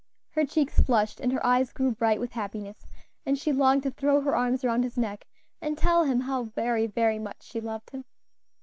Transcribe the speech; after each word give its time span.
her 0.31 0.43
cheeks 0.43 0.79
flushed, 0.79 1.19
and 1.19 1.31
her 1.31 1.45
eyes 1.45 1.71
grew 1.71 1.91
bright 1.91 2.19
with 2.19 2.31
happiness, 2.31 2.87
and 3.23 3.37
she 3.37 3.53
longed 3.53 3.83
to 3.83 3.91
throw 3.91 4.19
her 4.19 4.35
arms 4.35 4.63
around 4.63 4.81
his 4.81 4.97
neck, 4.97 5.27
and 5.61 5.77
tell 5.77 6.05
him 6.05 6.21
how 6.21 6.41
very, 6.41 6.87
very 6.87 7.19
much 7.19 7.43
she 7.43 7.61
loved 7.61 7.91
him. 7.91 8.03